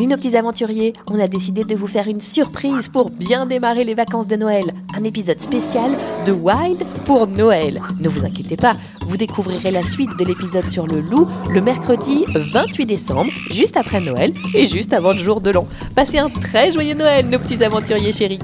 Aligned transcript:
Salut 0.00 0.12
nos 0.12 0.16
petits 0.16 0.36
aventuriers, 0.38 0.94
on 1.10 1.20
a 1.20 1.28
décidé 1.28 1.62
de 1.62 1.76
vous 1.76 1.86
faire 1.86 2.08
une 2.08 2.22
surprise 2.22 2.88
pour 2.88 3.10
bien 3.10 3.44
démarrer 3.44 3.84
les 3.84 3.92
vacances 3.92 4.26
de 4.26 4.34
Noël. 4.34 4.72
Un 4.96 5.04
épisode 5.04 5.38
spécial 5.38 5.90
de 6.24 6.32
Wild 6.32 6.82
pour 7.04 7.26
Noël. 7.26 7.82
Ne 8.00 8.08
vous 8.08 8.24
inquiétez 8.24 8.56
pas, 8.56 8.76
vous 9.04 9.18
découvrirez 9.18 9.70
la 9.70 9.82
suite 9.82 10.16
de 10.18 10.24
l'épisode 10.24 10.70
sur 10.70 10.86
le 10.86 11.02
loup 11.02 11.28
le 11.50 11.60
mercredi 11.60 12.24
28 12.34 12.86
décembre, 12.86 13.30
juste 13.50 13.76
après 13.76 14.00
Noël 14.00 14.32
et 14.54 14.64
juste 14.64 14.94
avant 14.94 15.12
le 15.12 15.18
jour 15.18 15.42
de 15.42 15.50
l'an. 15.50 15.68
Passez 15.94 16.16
un 16.16 16.30
très 16.30 16.72
joyeux 16.72 16.94
Noël 16.94 17.28
nos 17.28 17.38
petits 17.38 17.62
aventuriers 17.62 18.14
chéris. 18.14 18.38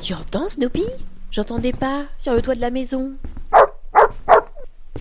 Tu 0.00 0.14
entends 0.14 0.48
Snoopy? 0.48 0.86
J'entendais 1.30 1.74
pas 1.74 2.04
sur 2.16 2.32
le 2.32 2.40
toit 2.40 2.54
de 2.54 2.62
la 2.62 2.70
maison. 2.70 3.12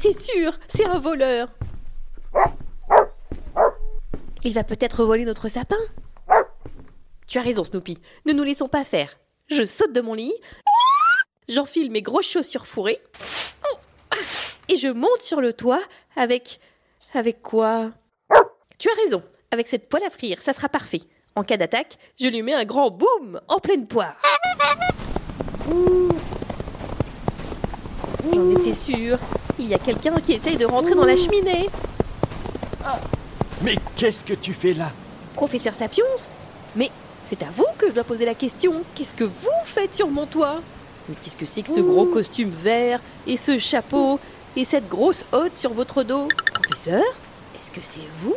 C'est 0.02 0.18
sûr, 0.18 0.54
c'est 0.70 0.86
un 0.86 0.98
voleur. 0.98 1.50
Il 4.46 4.54
va 4.54 4.64
peut-être 4.64 5.04
voler 5.04 5.26
notre 5.26 5.50
sapin. 5.50 5.76
Tu 7.28 7.38
as 7.38 7.42
raison, 7.42 7.66
Snoopy. 7.66 7.98
Ne 8.26 8.32
nous 8.32 8.44
laissons 8.44 8.70
pas 8.70 8.86
faire. 8.86 9.18
Je 9.48 9.66
saute 9.66 9.92
de 9.92 10.00
mon 10.00 10.14
lit, 10.14 10.34
j'enfile 11.50 11.92
mes 11.92 12.02
grosses 12.02 12.30
chaussures 12.30 12.66
fourrées, 12.66 13.02
et 14.70 14.78
je 14.78 14.88
monte 14.88 15.22
sur 15.22 15.42
le 15.42 15.52
toit 15.52 15.82
avec. 16.16 16.62
Avec 17.14 17.42
quoi? 17.42 17.92
Tu 18.78 18.90
as 18.90 18.94
raison. 19.04 19.22
Avec 19.52 19.68
cette 19.68 19.90
poêle 19.90 20.06
à 20.06 20.10
frire, 20.10 20.42
ça 20.42 20.54
sera 20.54 20.70
parfait. 20.70 21.02
En 21.36 21.44
cas 21.44 21.58
d'attaque, 21.58 21.98
je 22.18 22.30
lui 22.30 22.42
mets 22.42 22.54
un 22.54 22.64
grand 22.64 22.90
boum 22.90 23.42
en 23.50 23.60
pleine 23.60 23.86
poire. 23.86 24.16
J'en 28.34 28.50
étais 28.52 28.74
sûre. 28.74 29.18
Il 29.58 29.68
y 29.68 29.74
a 29.74 29.80
quelqu'un 29.80 30.16
qui 30.16 30.34
essaye 30.34 30.58
de 30.58 30.66
rentrer 30.66 30.96
dans 30.96 31.06
la 31.06 31.16
cheminée. 31.16 31.70
Mais 33.62 33.76
qu'est-ce 33.96 34.24
que 34.24 34.34
tu 34.34 34.54
fais 34.54 34.74
là? 34.74 34.92
Professeur 35.36 35.74
Sapiens 35.74 36.04
Mais 36.76 36.90
c'est 37.26 37.44
à 37.44 37.48
vous 37.54 37.66
que 37.78 37.90
je 37.90 37.96
dois 37.96 38.04
poser 38.04 38.26
la 38.26 38.34
question. 38.36 38.74
Qu'est-ce 38.96 39.16
que 39.16 39.26
vous 39.26 39.50
faites 39.64 39.96
sur 39.96 40.10
mon 40.10 40.26
toit? 40.26 40.62
Mais 41.08 41.16
qu'est-ce 41.22 41.36
que 41.36 41.46
c'est 41.46 41.62
que 41.64 41.74
ce 41.74 41.82
gros 41.82 42.06
costume 42.06 42.52
vert 42.52 43.00
et 43.28 43.36
ce 43.36 43.58
chapeau 43.58 44.20
et 44.56 44.64
cette 44.64 44.88
grosse 44.88 45.26
hotte 45.32 45.58
sur 45.58 45.74
votre 45.74 46.04
dos? 46.04 46.28
Professeur 46.54 47.04
Est-ce 47.56 47.72
que 47.72 47.82
c'est 47.82 48.08
vous? 48.22 48.36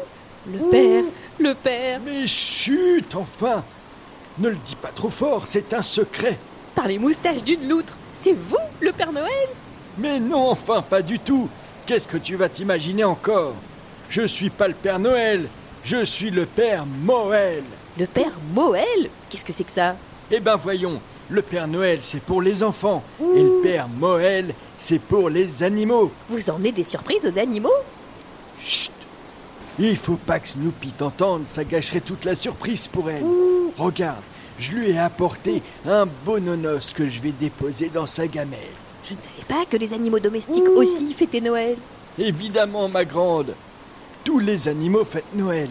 Le 0.51 0.59
père 0.71 1.05
Le 1.39 1.55
père. 1.55 2.01
Mais 2.05 2.27
chut, 2.27 3.15
enfin! 3.15 3.63
Ne 4.39 4.49
le 4.49 4.57
dis 4.67 4.77
pas 4.77 4.89
trop 4.89 5.11
fort, 5.11 5.43
c'est 5.47 5.73
un 5.75 5.83
secret. 5.83 6.39
Par 6.75 6.89
les 6.89 6.99
moustaches 6.99 7.45
d'une 7.45 7.69
loutre 7.69 7.97
C'est 8.15 8.33
vous, 8.33 8.57
le 8.81 8.91
Père 8.93 9.13
Noël? 9.13 9.49
Mais 9.99 10.21
non, 10.21 10.51
enfin, 10.51 10.83
pas 10.83 11.03
du 11.03 11.19
tout. 11.19 11.49
Qu'est-ce 11.87 12.09
que 12.09 12.17
tu 12.17 12.37
vas 12.37 12.49
t'imaginer 12.49 13.05
encore? 13.05 13.55
Je 14.09 14.27
suis 14.27 14.51
pas 14.51 14.69
le 14.69 14.75
Père 14.75 14.99
Noël, 14.99 15.49
je 15.85 16.05
suis 16.05 16.31
le 16.31 16.47
Père 16.47 16.85
Moël. 16.87 17.63
Le 17.99 18.07
Père 18.07 18.33
Moël? 18.55 19.11
Qu'est-ce 19.29 19.45
que 19.45 19.53
c'est 19.53 19.65
que 19.65 19.73
ça? 19.73 19.97
Eh 20.31 20.39
ben 20.41 20.57
voyons, 20.57 21.01
le 21.29 21.43
Père 21.43 21.67
Noël 21.67 21.99
c'est 22.03 22.21
pour 22.21 22.41
les 22.41 22.63
enfants 22.63 23.03
et 23.21 23.43
le 23.43 23.61
Père 23.63 23.89
Moël 23.89 24.55
c'est 24.79 24.99
pour 24.99 25.29
les 25.29 25.63
animaux. 25.63 26.13
Vous 26.29 26.51
emmenez 26.51 26.73
des 26.73 26.85
surprises 26.85 27.27
aux 27.27 27.39
animaux? 27.39 27.71
Chut 28.59 28.93
Il 29.79 29.97
faut 29.97 30.17
pas 30.17 30.41
que 30.41 30.49
Snoopy 30.49 30.93
t'entende, 30.93 31.45
ça 31.49 31.65
gâcherait 31.65 32.01
toute 32.01 32.25
la 32.25 32.35
surprise 32.35 32.89
pour 32.89 33.11
elle. 33.11 33.25
Regarde, 33.79 34.23
je 34.59 34.73
lui 34.73 34.91
ai 34.91 34.99
apporté 34.99 35.63
un 35.87 36.07
beau 36.07 36.39
nonos 36.39 36.93
que 36.95 37.09
je 37.09 37.21
vais 37.21 37.33
déposer 37.33 37.89
dans 37.89 38.07
sa 38.07 38.27
gamelle. 38.27 38.59
Je 39.05 39.15
ne 39.15 39.19
savais 39.19 39.45
pas 39.49 39.65
que 39.69 39.77
les 39.77 39.93
animaux 39.95 40.21
domestiques 40.21 40.69
aussi 40.77 41.13
fêtaient 41.13 41.41
Noël. 41.41 41.77
Évidemment, 42.19 42.89
ma 42.89 43.05
grande. 43.05 43.55
Tous 44.23 44.39
les 44.39 44.69
animaux 44.69 45.05
fêtent 45.05 45.35
Noël. 45.35 45.69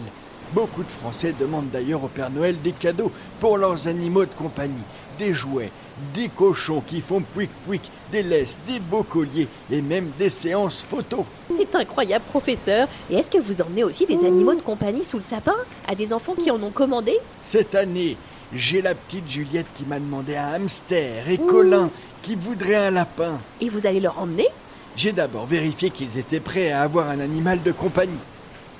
Beaucoup 0.52 0.82
de 0.82 0.90
Français 0.90 1.34
demandent 1.40 1.70
d'ailleurs 1.70 2.04
au 2.04 2.08
Père 2.08 2.30
Noël 2.30 2.60
des 2.62 2.72
cadeaux 2.72 3.10
pour 3.40 3.56
leurs 3.56 3.88
animaux 3.88 4.26
de 4.26 4.30
compagnie. 4.36 4.74
Des 5.18 5.32
jouets, 5.32 5.70
des 6.12 6.28
cochons 6.28 6.82
qui 6.86 7.00
font 7.00 7.22
pouic-pouic, 7.22 7.80
des 8.10 8.22
laisses, 8.22 8.60
des 8.66 8.80
beaux 8.80 9.02
colliers 9.02 9.48
et 9.70 9.80
même 9.80 10.10
des 10.18 10.28
séances 10.28 10.84
photos. 10.86 11.24
C'est 11.56 11.74
incroyable, 11.74 12.24
professeur. 12.28 12.86
Et 13.10 13.14
est-ce 13.14 13.30
que 13.30 13.38
vous 13.38 13.62
emmenez 13.62 13.84
aussi 13.84 14.04
des 14.04 14.26
animaux 14.26 14.54
de 14.54 14.60
compagnie 14.62 15.06
sous 15.06 15.16
le 15.16 15.22
sapin 15.22 15.54
À 15.88 15.94
des 15.94 16.12
enfants 16.12 16.34
qui 16.34 16.50
en 16.50 16.62
ont 16.62 16.70
commandé? 16.70 17.18
Cette 17.42 17.74
année, 17.74 18.18
j'ai 18.54 18.82
la 18.82 18.94
petite 18.94 19.30
Juliette 19.30 19.66
qui 19.74 19.84
m'a 19.86 19.98
demandé 19.98 20.36
un 20.36 20.48
hamster 20.54 21.30
et 21.30 21.38
Colin 21.38 21.88
qui 22.22 22.36
voudrait 22.36 22.86
un 22.86 22.90
lapin. 22.90 23.40
Et 23.60 23.68
vous 23.68 23.86
allez 23.86 24.00
leur 24.00 24.18
emmener? 24.18 24.48
J'ai 24.96 25.12
d'abord 25.12 25.46
vérifié 25.46 25.90
qu'ils 25.90 26.18
étaient 26.18 26.40
prêts 26.40 26.70
à 26.70 26.82
avoir 26.82 27.08
un 27.08 27.20
animal 27.20 27.62
de 27.62 27.72
compagnie. 27.72 28.12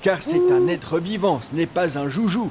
Car 0.00 0.22
c'est 0.22 0.50
un 0.50 0.68
être 0.68 0.98
vivant, 0.98 1.40
ce 1.42 1.54
n'est 1.54 1.66
pas 1.66 1.98
un 1.98 2.08
joujou. 2.08 2.50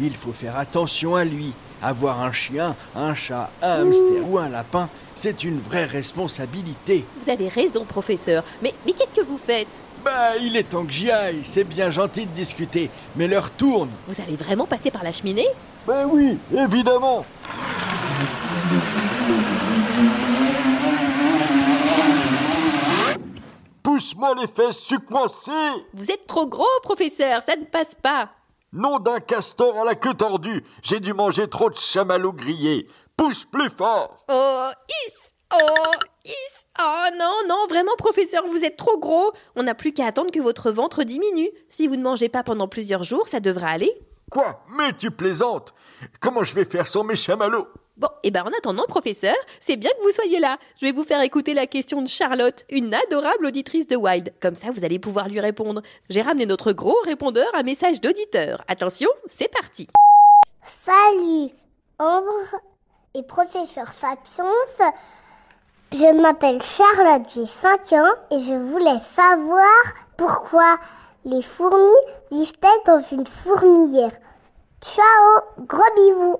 Il 0.00 0.14
faut 0.14 0.32
faire 0.32 0.56
attention 0.56 1.16
à 1.16 1.24
lui. 1.24 1.52
Avoir 1.82 2.20
un 2.20 2.30
chien, 2.30 2.76
un 2.94 3.14
chat, 3.14 3.50
un 3.62 3.82
hamster 3.82 4.28
ou 4.28 4.38
un 4.38 4.50
lapin, 4.50 4.90
c'est 5.14 5.44
une 5.44 5.58
vraie 5.58 5.86
responsabilité. 5.86 7.06
Vous 7.24 7.30
avez 7.30 7.48
raison, 7.48 7.84
professeur. 7.84 8.44
Mais, 8.62 8.74
mais 8.84 8.92
qu'est-ce 8.92 9.14
que 9.14 9.24
vous 9.24 9.38
faites? 9.38 9.66
Bah, 10.04 10.36
il 10.42 10.56
est 10.56 10.64
temps 10.64 10.84
que 10.84 10.92
j'y 10.92 11.10
aille, 11.10 11.40
c'est 11.42 11.64
bien 11.64 11.90
gentil 11.90 12.26
de 12.26 12.32
discuter, 12.32 12.90
mais 13.16 13.28
l'heure 13.28 13.50
tourne. 13.50 13.88
Vous 14.08 14.20
allez 14.20 14.36
vraiment 14.36 14.66
passer 14.66 14.90
par 14.90 15.04
la 15.04 15.12
cheminée? 15.12 15.48
Ben 15.86 16.06
oui, 16.06 16.36
évidemment. 16.54 17.24
Les 24.40 24.46
fesses, 24.46 24.78
suce-moi 24.78 25.26
Vous 25.94 26.10
êtes 26.10 26.26
trop 26.26 26.46
gros, 26.46 26.66
professeur, 26.82 27.42
ça 27.42 27.56
ne 27.56 27.64
passe 27.64 27.94
pas. 27.94 28.30
Nom 28.72 28.98
d'un 28.98 29.18
castor 29.18 29.76
à 29.78 29.84
la 29.84 29.94
queue 29.94 30.14
tordue, 30.14 30.62
j'ai 30.82 31.00
dû 31.00 31.14
manger 31.14 31.48
trop 31.48 31.70
de 31.70 31.74
chamallows 31.76 32.34
grillés. 32.34 32.86
Pousse 33.16 33.44
plus 33.44 33.70
fort 33.70 34.24
Oh, 34.30 34.66
is 34.88 35.12
Oh, 35.52 35.90
is 36.24 36.32
Oh 36.80 37.06
non, 37.18 37.34
non, 37.48 37.66
vraiment, 37.68 37.96
professeur, 37.96 38.44
vous 38.46 38.62
êtes 38.64 38.76
trop 38.76 38.98
gros. 38.98 39.32
On 39.56 39.62
n'a 39.62 39.74
plus 39.74 39.92
qu'à 39.92 40.06
attendre 40.06 40.30
que 40.30 40.40
votre 40.40 40.70
ventre 40.70 41.02
diminue. 41.02 41.50
Si 41.68 41.88
vous 41.88 41.96
ne 41.96 42.02
mangez 42.02 42.28
pas 42.28 42.42
pendant 42.42 42.68
plusieurs 42.68 43.02
jours, 43.02 43.26
ça 43.26 43.40
devrait 43.40 43.70
aller. 43.70 43.92
Quoi? 44.30 44.62
Mais 44.76 44.92
tu 44.92 45.10
plaisantes 45.10 45.74
Comment 46.20 46.44
je 46.44 46.54
vais 46.54 46.64
faire 46.64 46.86
sans 46.86 47.04
mes 47.04 47.16
chamallows? 47.16 47.66
Bon, 48.00 48.08
et 48.22 48.30
ben 48.30 48.42
en 48.44 48.48
attendant, 48.56 48.86
professeur, 48.86 49.36
c'est 49.60 49.76
bien 49.76 49.90
que 49.90 50.02
vous 50.02 50.10
soyez 50.10 50.40
là. 50.40 50.56
Je 50.80 50.86
vais 50.86 50.92
vous 50.92 51.04
faire 51.04 51.20
écouter 51.20 51.52
la 51.52 51.66
question 51.66 52.00
de 52.00 52.08
Charlotte, 52.08 52.64
une 52.70 52.94
adorable 52.94 53.44
auditrice 53.44 53.86
de 53.86 53.94
Wild. 53.94 54.32
Comme 54.40 54.56
ça, 54.56 54.70
vous 54.70 54.86
allez 54.86 54.98
pouvoir 54.98 55.28
lui 55.28 55.38
répondre. 55.38 55.82
J'ai 56.08 56.22
ramené 56.22 56.46
notre 56.46 56.72
gros 56.72 56.96
répondeur 57.04 57.54
à 57.54 57.62
message 57.62 58.00
d'auditeur. 58.00 58.62
Attention, 58.68 59.10
c'est 59.26 59.52
parti. 59.52 59.86
Salut, 60.64 61.50
Ambre 61.98 62.62
et 63.12 63.22
professeur 63.22 63.92
Sapiens. 63.94 64.46
Je 65.92 66.22
m'appelle 66.22 66.62
Charlotte, 66.62 67.28
j'ai 67.34 67.44
5 67.60 67.92
ans 68.00 68.14
et 68.30 68.38
je 68.38 68.54
voulais 68.54 69.00
savoir 69.14 69.68
pourquoi 70.16 70.78
les 71.26 71.42
fourmis 71.42 71.84
vivent-elles 72.30 72.70
dans 72.86 73.02
une 73.12 73.26
fourmilière. 73.26 74.16
Ciao, 74.80 75.64
gros 75.66 75.82
bisous. 75.94 76.38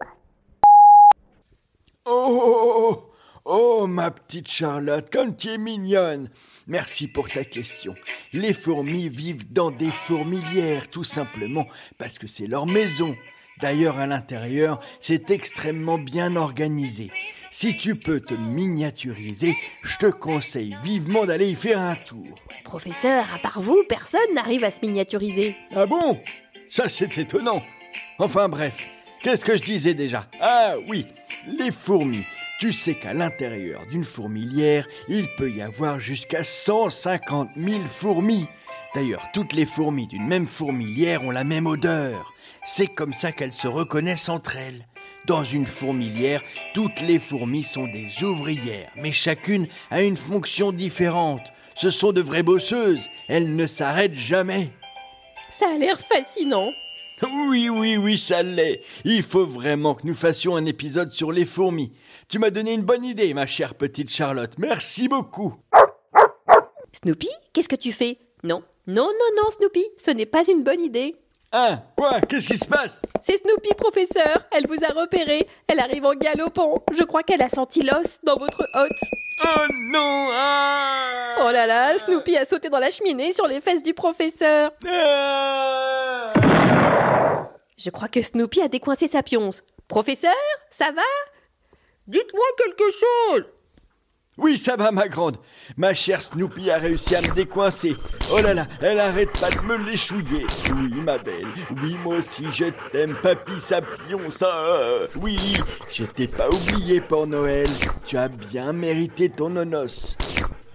Oh, 2.13 2.83
oh, 2.91 3.11
oh, 3.45 3.87
ma 3.87 4.11
petite 4.11 4.51
Charlotte, 4.51 5.09
comme 5.13 5.37
tu 5.37 5.49
es 5.49 5.59
mignonne. 5.59 6.29
Merci 6.67 7.07
pour 7.07 7.29
ta 7.29 7.45
question. 7.45 7.95
Les 8.33 8.53
fourmis 8.53 9.09
vivent 9.09 9.53
dans 9.53 9.71
des 9.71 9.93
fourmilières, 9.93 10.89
tout 10.89 11.05
simplement, 11.05 11.67
parce 11.99 12.19
que 12.19 12.27
c'est 12.27 12.49
leur 12.49 12.67
maison. 12.67 13.15
D'ailleurs, 13.61 13.99
à 13.99 14.09
l'intérieur, 14.09 14.81
c'est 15.01 15.31
extrêmement 15.31 15.99
bien 15.99 16.35
organisé. 16.35 17.13
Si 17.53 17.77
tu 17.77 17.95
peux 17.95 18.19
te 18.19 18.35
miniaturiser, 18.35 19.57
je 19.85 19.97
te 19.99 20.07
conseille 20.07 20.77
vivement 20.83 21.27
d'aller 21.27 21.51
y 21.51 21.55
faire 21.55 21.79
un 21.79 21.95
tour. 21.95 22.35
Professeur, 22.65 23.25
à 23.33 23.39
part 23.39 23.61
vous, 23.61 23.85
personne 23.89 24.35
n'arrive 24.35 24.65
à 24.65 24.73
se 24.73 24.81
miniaturiser. 24.85 25.57
Ah 25.77 25.87
bon? 25.87 26.21
Ça 26.69 26.89
c'est 26.89 27.19
étonnant. 27.19 27.63
Enfin 28.19 28.49
bref, 28.49 28.85
qu'est-ce 29.23 29.45
que 29.45 29.57
je 29.57 29.63
disais 29.63 29.95
déjà 29.95 30.27
Ah 30.41 30.75
oui, 30.89 31.07
les 31.47 31.71
fourmis. 31.71 32.25
Tu 32.59 32.73
sais 32.73 32.95
qu'à 32.95 33.15
l'intérieur 33.15 33.87
d'une 33.87 34.05
fourmilière, 34.05 34.87
il 35.09 35.29
peut 35.37 35.51
y 35.51 35.63
avoir 35.63 35.99
jusqu'à 35.99 36.45
150 36.45 37.51
000 37.57 37.81
fourmis. 37.87 38.47
D'ailleurs, 38.95 39.29
toutes 39.33 39.53
les 39.53 39.65
fourmis 39.65 40.07
d'une 40.07 40.27
même 40.27 40.47
fourmilière 40.47 41.25
ont 41.25 41.31
la 41.31 41.45
même 41.45 41.67
odeur. 41.67 42.35
C'est 42.67 42.89
comme 42.89 43.15
ça 43.15 43.33
qu'elles 43.33 43.53
se 43.53 43.69
reconnaissent 43.69 44.29
entre 44.29 44.57
elles. 44.57 44.87
Dans 45.27 45.45
une 45.45 45.67
fourmilière, 45.67 46.43
toutes 46.75 47.01
les 47.01 47.19
fourmis 47.19 47.63
sont 47.63 47.87
des 47.87 48.25
ouvrières, 48.25 48.91
mais 48.97 49.13
chacune 49.13 49.67
a 49.91 50.03
une 50.03 50.17
fonction 50.17 50.73
différente. 50.73 51.43
Ce 51.75 51.91
sont 51.91 52.13
de 52.13 52.21
vraies 52.21 52.43
bosseuses, 52.43 53.09
elles 53.29 53.55
ne 53.55 53.67
s'arrêtent 53.67 54.15
jamais. 54.15 54.71
Ça 55.51 55.67
a 55.75 55.79
l'air 55.79 55.99
fascinant. 56.01 56.73
Oui, 57.23 57.69
oui, 57.69 57.97
oui, 57.97 58.17
ça 58.17 58.43
l'est. 58.43 58.81
Il 59.05 59.23
faut 59.23 59.45
vraiment 59.45 59.95
que 59.95 60.07
nous 60.07 60.15
fassions 60.15 60.57
un 60.57 60.65
épisode 60.65 61.11
sur 61.11 61.33
les 61.33 61.45
fourmis. 61.45 61.93
Tu 62.29 62.39
m'as 62.39 62.51
donné 62.51 62.73
une 62.73 62.83
bonne 62.83 63.05
idée, 63.05 63.35
ma 63.35 63.47
chère 63.47 63.75
petite 63.75 64.11
Charlotte. 64.11 64.53
Merci 64.59 65.09
beaucoup. 65.09 65.55
Snoopy, 66.93 67.29
qu'est-ce 67.53 67.69
que 67.69 67.77
tu 67.77 67.93
fais? 67.93 68.19
Non, 68.43 68.63
non, 68.87 69.07
non, 69.07 69.43
non, 69.43 69.51
Snoopy, 69.51 69.85
ce 70.01 70.11
n'est 70.11 70.27
pas 70.27 70.49
une 70.49 70.63
bonne 70.63 70.81
idée. 70.81 71.17
Hein? 71.53 71.83
Quoi? 71.97 72.21
Qu'est-ce 72.21 72.49
qui 72.49 72.57
se 72.57 72.67
passe? 72.69 73.03
C'est 73.21 73.37
Snoopy, 73.37 73.75
professeur. 73.77 74.47
Elle 74.53 74.67
vous 74.69 74.83
a 74.85 74.93
repéré. 74.99 75.49
Elle 75.67 75.81
arrive 75.81 76.07
en 76.07 76.15
galopant. 76.15 76.85
Je 76.97 77.03
crois 77.03 77.23
qu'elle 77.23 77.43
a 77.43 77.49
senti 77.49 77.83
l'os 77.83 78.21
dans 78.23 78.37
votre 78.37 78.63
hotte. 78.75 78.91
Oh 79.43 79.67
non 79.93 80.29
ah 80.33 81.37
Oh 81.43 81.51
là 81.51 81.67
là, 81.67 81.99
Snoopy 81.99 82.37
a 82.37 82.45
sauté 82.45 82.69
dans 82.69 82.79
la 82.79 82.91
cheminée 82.91 83.33
sur 83.33 83.49
les 83.49 83.61
fesses 83.61 83.83
du 83.83 83.95
professeur. 83.95 84.71
Ah 84.87 86.33
Je 87.83 87.89
crois 87.89 88.09
que 88.09 88.21
Snoopy 88.21 88.61
a 88.61 88.69
décoincé 88.69 89.09
sa 89.09 89.23
pionce. 89.23 89.63
Professeur, 89.89 90.35
ça 90.69 90.93
va? 90.93 91.01
Dites-moi 92.07 92.45
quelque 92.59 92.91
chose. 92.91 93.45
Oui, 94.37 94.59
ça 94.59 94.77
va, 94.77 94.91
ma 94.91 95.09
grande. 95.09 95.39
Ma 95.79 95.95
chère 95.95 96.21
Snoopy 96.21 96.71
a 96.71 96.77
réussi 96.77 97.17
à 97.17 97.23
me 97.23 97.35
décoincer. 97.35 97.95
Oh 98.33 98.39
là 98.43 98.53
là, 98.53 98.67
elle 98.83 99.01
arrête 99.01 99.33
pas 99.41 99.51
de 99.51 99.61
me 99.63 99.79
l'échouiller. 99.79 100.45
Oui, 100.77 100.91
ma 101.03 101.17
belle. 101.17 101.47
Oui, 101.83 101.97
moi 102.05 102.17
aussi, 102.17 102.45
je 102.53 102.67
t'aime, 102.93 103.15
papy 103.15 103.59
Sapion, 103.59 104.29
ça. 104.29 105.09
Oui, 105.17 105.39
je 105.91 106.05
t'ai 106.05 106.29
pas 106.29 106.51
oublié 106.51 107.01
pour 107.01 107.27
Noël. 107.27 107.69
Tu 108.07 108.19
as 108.19 108.29
bien 108.29 108.75
mérité 108.75 109.31
ton 109.31 109.49
nonos. 109.49 110.19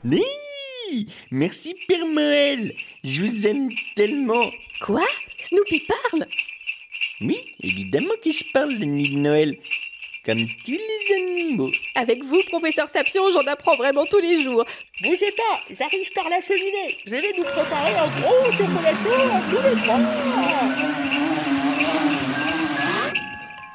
Oui, 0.03 1.07
merci, 1.29 1.75
Père 1.87 2.05
Noël. 2.07 2.73
Je 3.03 3.21
vous 3.21 3.45
aime 3.45 3.69
tellement. 3.95 4.49
Quoi? 4.81 5.05
Snoopy 5.37 5.85
parle? 5.87 6.25
Oui, 7.21 7.37
évidemment 7.61 8.13
que 8.23 8.31
je 8.31 8.43
parle 8.53 8.77
de 8.77 8.85
nuit 8.85 9.09
de 9.09 9.17
Noël. 9.17 9.57
Comme 10.25 10.45
tous 10.65 10.71
les 10.71 11.15
animaux. 11.15 11.71
Avec 11.93 12.23
vous, 12.23 12.41
professeur 12.49 12.89
Sapion, 12.89 13.29
j'en 13.31 13.45
apprends 13.45 13.75
vraiment 13.75 14.05
tous 14.05 14.19
les 14.19 14.41
jours. 14.41 14.65
Bougez 15.01 15.31
pas, 15.31 15.61
j'arrive 15.69 16.11
par 16.13 16.27
la 16.29 16.41
cheminée. 16.41 16.97
Je 17.05 17.11
vais 17.11 17.33
nous 17.37 17.43
préparer 17.43 17.93
un 17.93 18.07
gros 18.19 18.51
chocolat 18.51 18.95
chaud 18.95 19.13
à 19.31 19.41
tous 19.49 19.61
les 19.61 19.81
trois. 19.83 19.99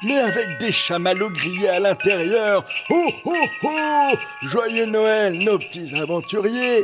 Mais 0.03 0.17
avec 0.17 0.57
des 0.59 0.71
chamallows 0.71 1.29
grillés 1.29 1.69
à 1.69 1.79
l'intérieur. 1.79 2.65
Oh, 2.89 3.11
oh, 3.25 3.45
oh 3.63 4.11
Joyeux 4.43 4.87
Noël, 4.87 5.37
nos 5.39 5.57
petits 5.57 5.95
aventuriers 5.95 6.83